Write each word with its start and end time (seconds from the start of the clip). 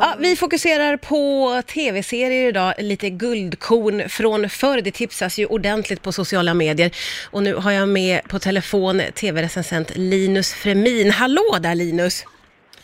Ja, 0.00 0.14
vi 0.18 0.36
fokuserar 0.36 0.96
på 0.96 1.62
tv-serier 1.66 2.48
idag, 2.48 2.74
lite 2.78 3.10
guldkorn 3.10 4.08
från 4.08 4.48
förr. 4.48 4.80
Det 4.80 4.90
tipsas 4.90 5.38
ju 5.38 5.46
ordentligt 5.46 6.02
på 6.02 6.12
sociala 6.12 6.54
medier. 6.54 6.90
Och 7.30 7.42
nu 7.42 7.54
har 7.54 7.70
jag 7.70 7.88
med 7.88 8.22
på 8.28 8.38
telefon 8.38 9.02
tv-recensent 9.14 9.96
Linus 9.96 10.52
Fremin. 10.52 11.10
Hallå 11.10 11.56
där 11.60 11.74
Linus! 11.74 12.24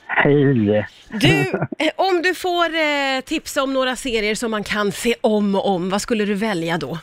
Hej! 0.06 0.87
Du, 1.09 1.29
eh, 1.79 1.90
om 1.96 2.22
du 2.22 2.35
får 2.35 2.75
eh, 2.75 3.21
tipsa 3.24 3.63
om 3.63 3.72
några 3.72 3.97
serier 3.97 4.35
som 4.35 4.51
man 4.51 4.65
kan 4.65 4.92
se 4.92 5.15
om 5.21 5.54
och 5.54 5.69
om, 5.69 5.90
vad 5.90 6.03
skulle 6.03 6.24
du 6.24 6.35
välja 6.35 6.79
då? 6.79 6.99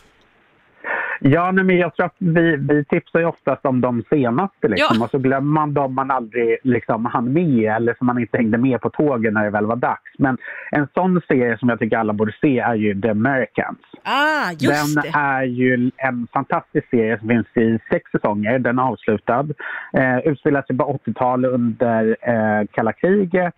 Ja, 1.19 1.51
nej, 1.51 1.63
men 1.63 1.77
jag 1.77 1.95
tror 1.95 2.05
att 2.05 2.15
vi, 2.17 2.55
vi 2.55 2.85
tipsar 2.85 3.19
ju 3.19 3.25
oftast 3.25 3.65
om 3.65 3.81
de 3.81 4.03
senaste 4.09 4.67
liksom, 4.67 4.97
Ja. 4.99 5.03
och 5.05 5.09
så 5.11 5.17
glömmer 5.17 5.51
man 5.53 5.73
dem 5.73 5.95
man 5.95 6.11
aldrig 6.11 6.57
liksom, 6.63 7.05
hann 7.05 7.33
med 7.33 7.71
eller 7.75 7.93
som 7.93 8.07
man 8.07 8.19
inte 8.19 8.37
hängde 8.37 8.57
med 8.57 8.81
på 8.81 8.89
tågen 8.89 9.33
när 9.33 9.43
det 9.43 9.49
väl 9.49 9.65
var 9.65 9.75
dags. 9.75 10.11
Men 10.17 10.37
en 10.71 10.87
sån 10.93 11.21
serie 11.27 11.57
som 11.57 11.69
jag 11.69 11.79
tycker 11.79 11.97
alla 11.97 12.13
borde 12.13 12.31
se 12.41 12.59
är 12.59 12.75
ju 12.75 13.01
The 13.01 13.09
Americans. 13.09 13.79
Ah, 14.03 14.51
just 14.59 14.95
Den 14.95 15.03
det! 15.03 15.17
är 15.19 15.43
ju 15.43 15.91
en 15.97 16.27
fantastisk 16.33 16.89
serie 16.89 17.19
som 17.19 17.27
finns 17.27 17.57
i 17.57 17.79
sex 17.89 18.11
säsonger. 18.11 18.59
Den 18.59 18.79
är 18.79 18.83
avslutad. 18.83 19.45
Eh, 19.93 20.19
utspelar 20.19 20.61
sig 20.61 20.77
på 20.77 20.99
80-talet 21.05 21.51
under 21.51 22.17
eh, 22.21 22.67
kalla 22.71 22.93
kriget 22.93 23.53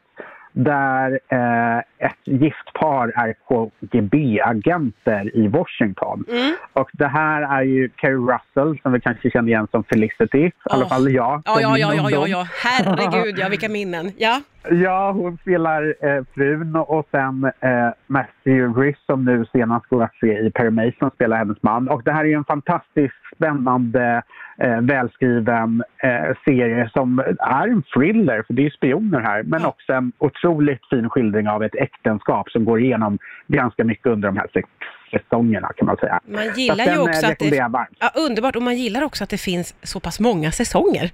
där 0.51 1.19
eh, 1.29 1.77
ett 1.77 2.21
gift 2.23 2.73
par 2.73 3.07
är 3.07 3.33
KGB-agenter 3.47 5.35
i 5.35 5.47
Washington. 5.47 6.25
Mm. 6.29 6.53
Och 6.73 6.89
det 6.93 7.07
här 7.07 7.41
är 7.41 7.61
ju 7.61 7.89
Kerry 8.01 8.15
Russell 8.15 8.79
som 8.81 8.91
vi 8.91 9.01
kanske 9.01 9.31
känner 9.31 9.49
igen 9.49 9.67
som 9.71 9.83
Felicity, 9.83 10.45
i 10.45 10.51
alla 10.63 10.85
fall 10.85 11.11
jag. 11.11 11.41
Ja, 11.45 11.61
ja, 11.61 11.77
ja, 11.77 11.93
ja, 11.93 12.09
ja, 12.11 12.27
ja, 12.27 12.47
herregud 12.63 13.39
ja, 13.39 13.49
vilka 13.49 13.69
minnen. 13.69 14.11
Ja, 14.17 14.41
Ja, 14.69 15.11
hon 15.11 15.37
spelar 15.37 15.95
eh, 15.99 16.23
frun 16.33 16.75
och 16.75 17.07
sen 17.11 17.43
eh, 17.43 17.89
Matthew 18.07 18.81
Rhys 18.81 18.97
som 19.05 19.25
nu 19.25 19.45
senast 19.51 19.89
går 19.89 20.03
att 20.03 20.15
se 20.15 20.39
i 20.39 20.51
Perry 20.51 20.69
Mason 20.69 21.11
spelar 21.15 21.37
hennes 21.37 21.63
man. 21.63 21.89
Och 21.89 22.03
det 22.03 22.11
här 22.11 22.25
är 22.25 22.37
en 22.37 22.43
fantastiskt 22.43 23.15
spännande, 23.35 24.23
eh, 24.63 24.81
välskriven 24.81 25.83
eh, 26.03 26.35
serie 26.45 26.89
som 26.93 27.19
är 27.39 27.67
en 27.67 27.83
thriller, 27.83 28.43
för 28.47 28.53
det 28.53 28.65
är 28.65 28.69
spioner 28.69 29.19
här, 29.19 29.43
men 29.43 29.65
också 29.65 29.93
en 29.93 30.11
otroligt 30.17 30.89
fin 30.89 31.09
skildring 31.09 31.47
av 31.49 31.63
ett 31.63 31.75
äktenskap 31.75 32.49
som 32.49 32.65
går 32.65 32.79
igenom 32.81 33.19
ganska 33.47 33.83
mycket 33.83 34.05
under 34.05 34.27
de 34.27 34.37
här 34.37 34.47
sex 34.53 34.69
säsongerna 35.11 35.71
kan 35.77 35.85
man 35.85 35.97
säga. 35.97 36.19
man 36.25 36.53
gillar 36.55 36.85
ju 36.85 36.91
eh, 36.91 37.01
också 37.01 37.27
att 37.27 37.39
det... 37.39 37.55
Ja, 37.99 38.11
underbart, 38.29 38.55
och 38.55 38.61
man 38.61 38.75
gillar 38.75 39.03
också 39.03 39.23
att 39.23 39.29
det 39.29 39.41
finns 39.41 39.75
så 39.83 39.99
pass 39.99 40.19
många 40.19 40.51
säsonger. 40.51 41.11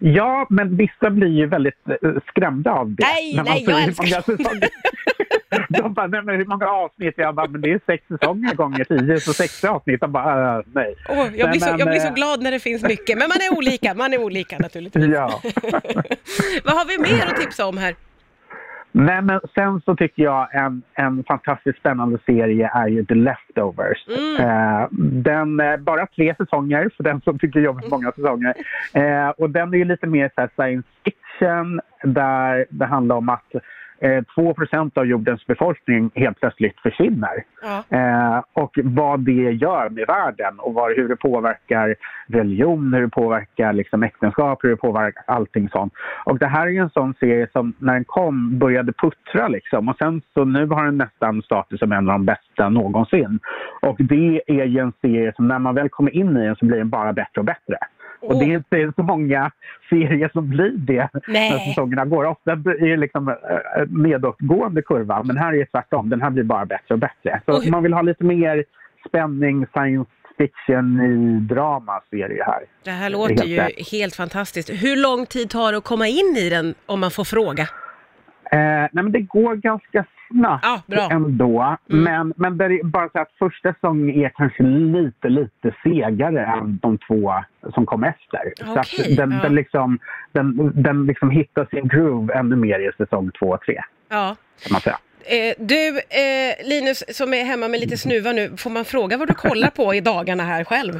Ja, 0.00 0.46
men 0.50 0.76
vissa 0.76 1.10
blir 1.10 1.28
ju 1.28 1.46
väldigt 1.46 1.88
eh, 1.88 2.10
skrämda 2.26 2.72
av 2.72 2.90
det. 2.94 3.04
Nej, 3.06 3.42
nej, 3.44 3.64
jag 3.68 3.82
älskar- 3.82 4.22
De 5.68 5.94
bara, 5.94 6.06
nej 6.06 6.22
men 6.22 6.36
hur 6.36 6.44
många 6.44 6.66
avsnitt? 6.66 7.14
Jag 7.16 7.34
bara, 7.34 7.48
men 7.48 7.60
det 7.60 7.72
är 7.72 7.80
sex 7.86 8.04
säsonger 8.08 8.54
gånger 8.54 8.84
tio, 8.84 9.20
så 9.20 9.32
60 9.32 9.66
avsnitt. 9.66 10.00
De 10.00 10.12
bara, 10.12 10.58
äh, 10.58 10.64
nej. 10.74 10.94
Åh, 11.08 11.26
jag, 11.36 11.50
blir 11.50 11.60
så, 11.60 11.76
jag 11.78 11.88
blir 11.88 11.98
så 11.98 12.08
eh, 12.08 12.14
glad 12.14 12.42
när 12.42 12.50
det 12.50 12.60
finns 12.60 12.82
mycket, 12.82 13.18
men 13.18 13.28
man 13.28 13.38
är 13.38 13.58
olika, 13.58 13.94
man 13.94 14.12
är 14.12 14.18
olika 14.18 14.58
naturligtvis. 14.58 15.06
Ja. 15.06 15.40
Vad 16.64 16.74
har 16.74 16.86
vi 16.88 17.12
mer 17.14 17.26
att 17.26 17.36
tipsa 17.36 17.66
om 17.66 17.78
här? 17.78 17.94
Nej, 18.92 19.22
men 19.22 19.40
sen 19.54 19.80
så 19.84 19.96
tycker 19.96 20.22
jag 20.22 20.54
en, 20.54 20.82
en 20.94 21.24
fantastiskt 21.24 21.78
spännande 21.78 22.18
serie 22.26 22.70
är 22.74 22.88
ju 22.88 23.04
The 23.04 23.14
Leftovers. 23.14 24.06
Mm. 24.08 24.36
Eh, 24.40 24.88
den 25.22 25.60
är 25.60 25.76
bara 25.76 26.06
tre 26.06 26.34
säsonger 26.34 26.90
för 26.96 27.04
den 27.04 27.20
som 27.20 27.38
tycker 27.38 27.68
om 27.68 27.80
många 27.90 28.12
säsonger. 28.12 28.54
Eh, 28.92 29.28
och 29.28 29.50
den 29.50 29.74
är 29.74 29.78
ju 29.78 29.84
lite 29.84 30.06
mer 30.06 30.30
så 30.34 30.48
science 30.56 30.88
fiction 31.04 31.80
där 32.02 32.66
det 32.70 32.86
handlar 32.86 33.16
om 33.16 33.28
att 33.28 33.54
eh, 33.54 33.60
2% 34.00 34.98
av 34.98 35.06
jordens 35.06 35.46
befolkning 35.46 36.10
helt 36.14 36.40
plötsligt 36.40 36.80
försvinner. 36.80 37.44
Ja. 37.62 37.96
Eh, 37.98 38.42
och 38.52 38.78
vad 38.82 39.20
det 39.20 39.52
gör 39.52 39.88
med 39.90 40.06
världen 40.06 40.58
och 40.58 40.74
vad, 40.74 40.96
hur 40.96 41.08
det 41.08 41.16
påverkar 41.16 41.94
religion, 42.26 42.94
hur 42.94 43.02
det 43.02 43.08
påverkar 43.08 43.72
liksom, 43.72 44.02
äktenskap, 44.02 44.64
hur 44.64 44.70
det 44.70 44.76
påverkar 44.76 45.22
allting 45.26 45.68
sånt. 45.68 45.92
Och 46.24 46.38
det 46.38 46.46
här 46.46 46.66
är 46.66 46.80
en 46.80 46.90
sån 46.90 47.14
serie 47.20 47.48
som 47.52 47.72
när 47.78 47.94
den 47.94 48.04
kom 48.04 48.58
började 48.58 48.92
puttra 48.92 49.48
liksom 49.48 49.88
och 49.88 49.96
sen 49.98 50.22
så 50.34 50.44
nu 50.44 50.66
har 50.66 50.84
den 50.84 50.98
nästan 50.98 51.42
status 51.42 51.78
som 51.78 51.92
en 51.92 52.08
av 52.08 52.14
de 52.14 52.24
bästa 52.24 52.68
någonsin. 52.68 53.38
Och 53.82 53.96
det 53.98 54.42
är 54.46 54.64
ju 54.64 54.78
en 54.78 54.92
serie 55.00 55.32
som 55.36 55.48
när 55.48 55.58
man 55.58 55.74
väl 55.74 55.88
kommer 55.88 56.16
in 56.16 56.36
i 56.36 56.46
den 56.46 56.56
så 56.56 56.66
blir 56.66 56.78
den 56.78 56.90
bara 56.90 57.12
bättre 57.12 57.40
och 57.40 57.44
bättre. 57.44 57.78
Och 58.20 58.38
det 58.38 58.44
är 58.44 58.56
inte 58.56 58.92
så 58.96 59.02
många 59.02 59.50
serier 59.90 60.30
som 60.32 60.48
blir 60.50 60.70
det 60.76 61.08
Nej. 61.28 61.50
när 61.50 61.58
säsongerna 61.58 62.04
går. 62.04 62.24
Ofta 62.24 62.52
är 62.52 62.88
det 62.88 62.96
liksom 62.96 63.28
eh, 63.28 63.34
nedåtgående 63.88 64.82
kurva, 64.82 65.22
men 65.22 65.36
här 65.36 65.52
är 65.52 65.58
det 65.58 65.66
tvärtom. 65.66 66.08
Den 66.08 66.22
här 66.22 66.30
blir 66.30 66.44
bara 66.44 66.66
bättre 66.66 66.94
och 66.94 66.98
bättre. 66.98 67.40
Så 67.46 67.60
hur- 67.60 67.70
man 67.70 67.82
vill 67.82 67.92
ha 67.92 68.02
lite 68.02 68.24
mer 68.24 68.64
spänning, 69.08 69.66
science 69.66 70.10
fiction 70.38 71.00
i 71.00 71.40
dramaserie 71.54 72.44
här. 72.46 72.60
Det 72.84 72.90
här 72.90 73.10
låter 73.10 73.34
Helt 73.34 73.46
ju 73.46 73.56
rätt. 73.56 73.90
helt 73.92 74.14
fantastiskt. 74.16 74.70
Hur 74.70 74.96
lång 74.96 75.26
tid 75.26 75.50
tar 75.50 75.72
det 75.72 75.78
att 75.78 75.84
komma 75.84 76.06
in 76.08 76.36
i 76.38 76.48
den, 76.50 76.74
om 76.86 77.00
man 77.00 77.10
får 77.10 77.24
fråga? 77.24 77.62
Eh, 78.52 78.58
nej 78.58 78.90
men 78.92 79.12
det 79.12 79.20
går 79.20 79.54
ganska 79.54 80.04
snabbt 80.30 80.64
Ja, 80.64 80.82
bra. 80.86 81.08
ändå. 81.12 81.76
Mm. 81.90 82.04
Men, 82.04 82.32
men 82.36 82.58
det 82.58 82.64
är 82.64 82.84
bara 82.84 83.08
så 83.08 83.18
att 83.18 83.32
första 83.38 83.72
säsongen 83.72 84.10
är 84.20 84.28
kanske 84.28 84.62
lite, 84.62 85.28
lite 85.28 85.74
segare 85.82 86.44
än 86.46 86.78
de 86.82 86.98
två 86.98 87.32
som 87.74 87.86
kom 87.86 88.04
efter. 88.04 88.52
så 88.56 88.64
Okej, 88.70 89.10
att 89.10 89.16
den, 89.16 89.30
ja. 89.32 89.38
den, 89.42 89.54
liksom, 89.54 89.98
den, 90.32 90.72
den 90.82 91.06
liksom 91.06 91.30
hittar 91.30 91.64
sin 91.70 91.88
groove 91.88 92.34
ännu 92.34 92.56
mer 92.56 92.78
i 92.88 92.90
säsong 92.98 93.30
två 93.38 93.46
och 93.46 93.60
tre, 93.62 93.80
Ja. 94.10 94.36
kan 94.62 94.72
man 94.72 94.80
säga. 94.80 94.98
Eh, 95.24 95.54
du, 95.58 95.88
eh, 95.98 96.68
Linus, 96.68 97.16
som 97.16 97.34
är 97.34 97.44
hemma 97.44 97.68
med 97.68 97.80
lite 97.80 97.96
snuva 97.96 98.32
nu, 98.32 98.56
får 98.56 98.70
man 98.70 98.84
fråga 98.84 99.16
vad 99.16 99.28
du 99.28 99.34
kollar 99.34 99.70
på 99.70 99.94
i 99.94 100.00
dagarna 100.00 100.42
här 100.42 100.64
själv? 100.64 100.92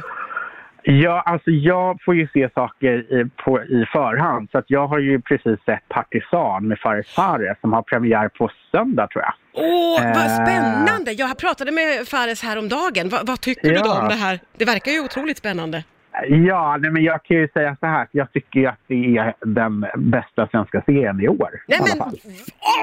Ja, 0.91 1.21
alltså 1.25 1.51
jag 1.51 1.97
får 2.05 2.15
ju 2.15 2.27
se 2.33 2.49
saker 2.53 2.93
i, 3.21 3.29
på, 3.43 3.61
i 3.63 3.85
förhand. 3.93 4.49
Så 4.51 4.57
att 4.57 4.65
jag 4.67 4.87
har 4.87 4.99
ju 4.99 5.21
precis 5.21 5.59
sett 5.65 5.89
Partisan 5.89 6.67
med 6.67 6.79
Fares 6.79 7.07
Fares 7.07 7.57
som 7.61 7.73
har 7.73 7.81
premiär 7.81 8.29
på 8.29 8.49
söndag 8.71 9.07
tror 9.07 9.23
jag. 9.23 9.33
Åh, 9.53 10.01
vad 10.03 10.25
Eh. 10.25 10.35
spännande! 10.45 11.11
Jag 11.11 11.37
pratade 11.37 11.71
med 11.71 12.07
Fares 12.07 12.43
häromdagen. 12.43 13.09
Va, 13.09 13.17
vad 13.23 13.41
tycker 13.41 13.69
du 13.69 13.75
då 13.75 13.81
Ja. 13.85 14.01
om 14.01 14.07
det 14.09 14.15
här? 14.15 14.39
Det 14.57 14.65
verkar 14.65 14.91
ju 14.91 14.99
otroligt 15.03 15.37
spännande. 15.37 15.83
Ja, 16.29 16.77
nej, 16.79 16.91
men 16.91 17.03
jag 17.03 17.23
kan 17.23 17.37
ju 17.37 17.47
säga 17.47 17.77
så 17.79 17.85
här. 17.85 18.07
Jag 18.11 18.31
tycker 18.33 18.67
att 18.69 18.79
det 18.87 19.17
är 19.17 19.33
den 19.45 19.85
bästa 19.97 20.47
svenska 20.47 20.81
serien 20.85 21.21
i 21.21 21.27
år. 21.27 21.49
Nej 21.67 21.79
i 21.79 21.97
men, 21.99 22.07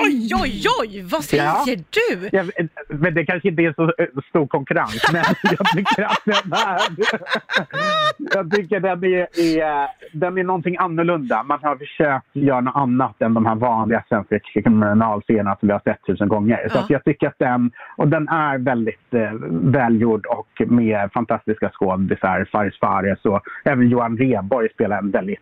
oj, 0.04 0.30
oj, 0.42 0.62
oj! 0.80 1.02
Vad 1.12 1.24
säger 1.24 1.44
Ja. 1.44 1.64
du? 1.66 2.28
Jag, 2.32 2.50
men 2.88 3.14
det 3.14 3.26
kanske 3.26 3.48
inte 3.48 3.62
är 3.62 3.72
så 3.72 3.82
eh, 3.98 4.06
stor 4.28 4.46
konkurrens, 4.46 5.10
men 5.12 5.22
jag 5.42 5.66
tycker 5.76 6.02
att 6.02 6.22
den 6.24 6.52
är... 6.52 6.78
jag 8.34 8.50
tycker 8.50 8.80
den 8.80 9.04
är, 9.04 9.40
är, 9.58 9.88
den 10.12 10.38
är 10.38 10.44
någonting 10.44 10.76
annorlunda. 10.78 11.42
Man 11.42 11.58
har 11.62 11.76
försökt 11.76 12.26
göra 12.32 12.60
något 12.60 12.76
annat 12.76 13.22
än 13.22 13.34
de 13.34 13.46
här 13.46 13.54
vanliga 13.54 14.04
svenska 14.08 14.38
kriminalserierna 14.38 15.56
som 15.60 15.66
vi 15.68 15.72
har 15.72 15.80
sett 15.84 16.06
tusen 16.06 16.28
gånger. 16.28 16.68
Så 16.68 16.76
Ja. 16.78 16.80
att 16.80 16.90
jag 16.90 17.04
tycker 17.04 17.26
att 17.28 17.38
den, 17.38 17.70
och 17.96 18.08
den 18.08 18.28
är 18.28 18.58
väldigt 18.58 19.14
eh, 19.14 19.32
välgjord 19.50 20.26
och 20.26 20.48
med 20.66 21.12
fantastiska 21.12 21.70
skådisar, 21.74 22.48
Faris 22.52 22.78
Fares 22.80 23.18
och 23.26 23.42
även 23.64 23.88
Johan 23.88 24.16
Rheborg 24.18 24.68
spelar 24.74 24.98
en 24.98 25.10
väldigt 25.10 25.38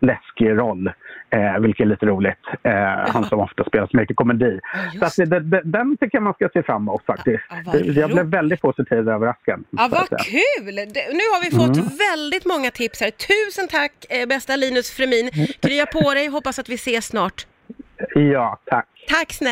läskig 0.00 0.50
roll, 0.50 0.86
eh, 1.30 1.58
vilket 1.60 1.84
är 1.84 1.88
lite 1.88 2.06
roligt. 2.06 2.38
Eh, 2.62 2.72
Han 3.12 3.24
som 3.24 3.40
ofta 3.40 3.64
spelar 3.64 3.86
så 3.86 3.96
mycket 3.96 4.16
komedi. 4.16 4.60
Ja, 5.00 5.10
Så 5.10 5.24
det, 5.24 5.40
det, 5.40 5.60
den 5.64 5.96
tycker 5.96 6.16
jag 6.18 6.22
man 6.22 6.34
ska 6.34 6.48
se 6.52 6.62
fram 6.62 6.82
emot 6.82 7.04
faktiskt. 7.06 7.42
Ja, 7.66 7.78
jag 7.78 8.10
blev 8.10 8.26
väldigt 8.26 8.60
positivt 8.60 9.08
överraskad. 9.08 9.64
Ja, 9.70 9.88
vad 9.90 10.08
kul! 10.08 10.74
Det- 10.74 11.08
Nu 11.12 11.24
har 11.32 11.44
vi 11.44 11.50
fått 11.56 11.76
Mm. 11.76 11.88
väldigt 12.10 12.44
många 12.46 12.70
tips 12.70 13.00
här. 13.00 13.10
Tusen 13.10 13.68
tack, 13.68 13.92
eh, 14.10 14.28
bästa 14.28 14.56
Linus 14.56 14.90
Fremin. 14.90 15.30
Krya 15.60 15.86
på 15.86 16.14
dig, 16.14 16.26
hoppas 16.28 16.58
att 16.58 16.68
vi 16.68 16.74
ses 16.74 17.06
snart. 17.06 17.46
Ja, 18.14 18.58
tack. 18.64 18.86
Tack 19.08 19.32
snälla! 19.32 19.50